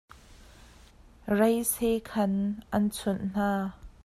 [1.37, 2.35] Raise khaan
[2.75, 3.51] an chunh hna.